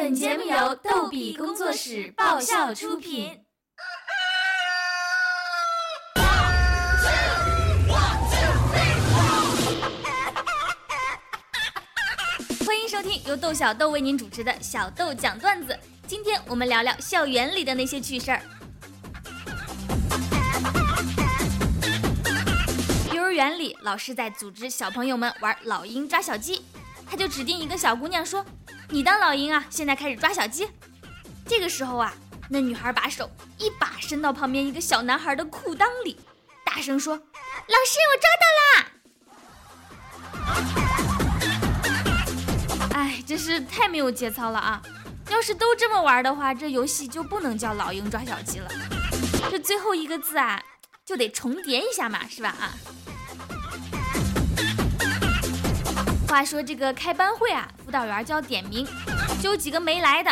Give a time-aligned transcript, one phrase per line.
[0.00, 3.36] 本节目由逗比工作室爆笑出品。
[12.64, 15.76] 欢迎收听由豆小豆为您主持的小豆讲段子。
[16.06, 18.40] 今天我们聊聊校园里的那些趣事儿。
[23.12, 26.64] 幼儿园里，老师在组织小朋友们玩老鹰抓小鸡，
[27.04, 28.46] 他就指定一个小姑娘说
[28.90, 30.68] ：“你当老鹰啊，现在开始抓小鸡。”
[31.46, 32.12] 这个时候啊，
[32.48, 36.18] 那女孩把手一把伸到旁边一个小男孩的裤裆里，
[36.64, 37.22] 大声说：“老
[37.86, 38.88] 师，我抓到啦！”
[42.94, 44.82] 哎，真是太没有节操了啊！
[45.30, 48.70] 要是都这么玩的话，这游戏就不能叫老鹰抓小鸡了。
[49.50, 50.62] 这最后一个字啊，
[51.04, 52.48] 就得重叠一下嘛，是吧？
[52.58, 52.72] 啊。
[56.28, 58.86] 话说这个开班会啊，辅导员叫点名，
[59.42, 60.30] 就有几个没来的，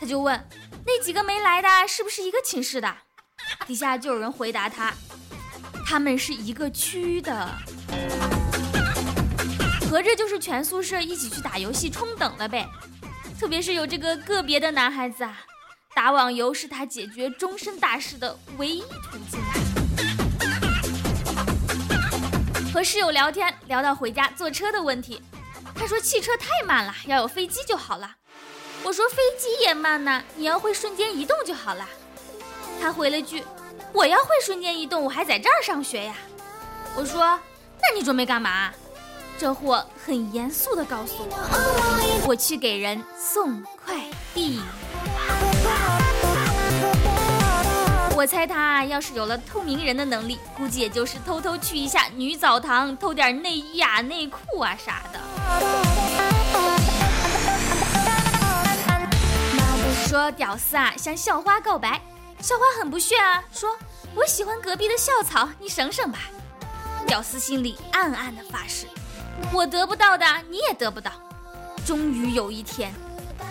[0.00, 0.48] 他就问
[0.86, 2.96] 那几个没来的是不是一个寝室的？
[3.66, 4.94] 底下就有人回答他，
[5.86, 7.54] 他们是一个区的，
[9.90, 12.66] 合着就是全宿舍一起去打游戏冲等了呗。
[13.38, 15.38] 特别是有这个个别的男孩子啊，
[15.94, 19.38] 打网游是他解决终身大事的唯一途径。
[22.76, 25.22] 和室友聊天，聊到回家坐车的问题，
[25.74, 28.16] 他说汽车太慢了，要有飞机就好了。
[28.82, 31.88] 我说飞机也慢呢，你要会瞬间移动就好了。
[32.78, 33.42] 他回了句，
[33.94, 36.16] 我要会瞬间移动，我还在这儿上学呀。
[36.94, 37.40] 我说，
[37.80, 38.70] 那你准备干嘛？
[39.38, 44.02] 这货很严肃地告诉我，我去给人送快
[44.34, 44.60] 递。
[48.16, 55.20] 我猜他要是有了透明人的能力，估计也就是偷偷去一下女澡堂，偷点内衣啊、内裤啊啥的。
[60.08, 62.00] 说屌丝啊向校花告白，
[62.40, 63.76] 校花很不屑啊，说
[64.14, 66.20] 我喜欢隔壁的校草，你省省吧。
[67.06, 68.86] 屌丝心里暗暗的发誓，
[69.52, 71.12] 我得不到的你也得不到。
[71.84, 72.94] 终于有一天，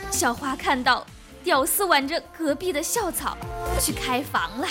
[0.09, 1.05] 校花看到。
[1.45, 3.37] 屌丝挽着隔壁的校草
[3.79, 4.67] 去开房了，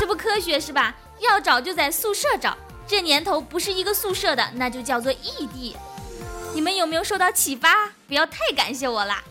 [0.00, 0.96] 这不科学是吧？
[1.20, 2.56] 要找就在宿舍找，
[2.88, 5.76] 这年头不是一个宿舍的，那就叫做异地。
[6.54, 7.90] 你们有没有受到启发？
[8.08, 9.22] 不要太感谢我啦。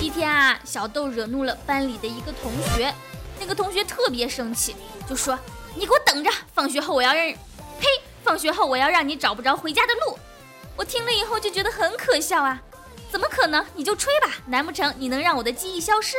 [0.00, 2.92] 一天啊，小豆惹怒了班里的一个同学，
[3.38, 4.74] 那个同学特别生气，
[5.08, 5.38] 就说
[5.76, 7.32] ：“你给我等着，放学后我要让……！”
[8.38, 10.18] 放学后我要让你找不着回家的路，
[10.76, 12.60] 我听了以后就觉得很可笑啊！
[13.10, 13.64] 怎么可能？
[13.74, 16.18] 你就吹吧，难不成你能让我的记忆消失？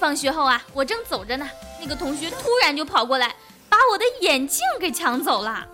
[0.00, 1.48] 放学后啊，我正走着呢，
[1.80, 3.36] 那个同学突然就跑过来，
[3.68, 5.64] 把我的眼镜给抢走了。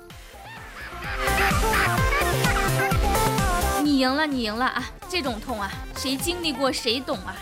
[3.83, 4.85] 你赢了，你赢了啊！
[5.09, 7.35] 这种痛啊，谁经历过谁懂啊！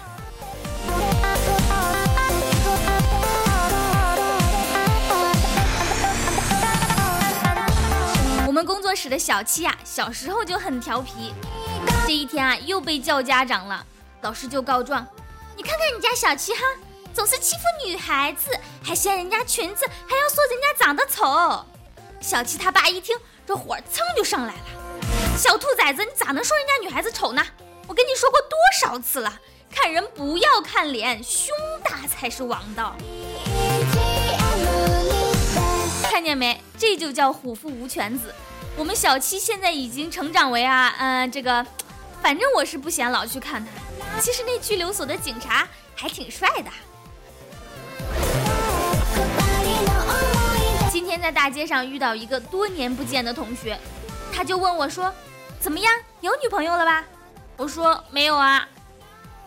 [8.92, 11.32] 我们工作室的小七啊，小时候就很调皮。
[12.06, 13.86] 这一天啊，又被叫家长了。
[14.20, 15.06] 老师就告状
[15.56, 16.60] ：“你看看你家小七哈，
[17.14, 18.50] 总是欺负女孩子，
[18.82, 21.64] 还掀人家裙子，还要说人家长得丑。”
[22.20, 23.16] 小七他爸一听，
[23.46, 24.60] 这火蹭就上来了
[25.40, 27.42] ：“小兔崽子，你咋能说人家女孩子丑呢？
[27.86, 31.48] 我跟你说过多少次了，看人不要看脸，胸
[31.82, 32.94] 大才是王道。”
[36.10, 36.62] 看见没？
[36.78, 38.34] 这就叫虎父无犬子。
[38.76, 41.64] 我们小七现在已经成长为啊，嗯，这个，
[42.22, 44.20] 反正我是不嫌老去看他。
[44.20, 46.70] 其实那拘留所的警察还挺帅的。
[50.90, 53.78] 今天在大街上遇到一个多年不见的同学，
[54.32, 55.12] 他就问我说
[55.60, 57.04] ：“怎么样，有女朋友了吧？”
[57.58, 58.66] 我说：“没有啊。”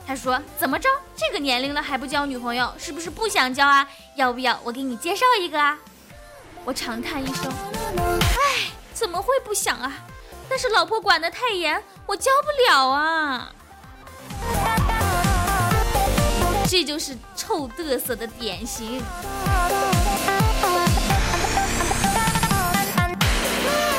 [0.07, 0.87] 他说：“怎么着？
[1.15, 3.87] 这个年龄了还不交女朋友，是不是不想交啊？
[4.15, 5.77] 要不要我给你介绍一个啊？”
[6.63, 7.51] 我长叹一声，
[7.97, 9.91] 唉，怎么会不想啊？
[10.49, 13.51] 但是老婆管得太严，我教不了啊。
[16.69, 19.03] 这就是臭嘚瑟的典型。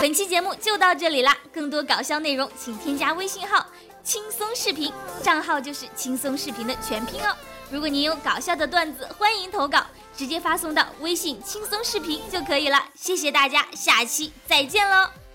[0.01, 3.67] 本期节目就到这里啦，更多搞笑内容请添加微信号
[4.03, 4.93] “轻松视频”，
[5.23, 7.35] 账号就是“轻松视频”的全拼哦。
[7.71, 9.85] 如果您有搞笑的段子，欢迎投稿。
[10.17, 15.26] 直接发送到微信轻松视频就可以了，谢谢大家，下期再见喽。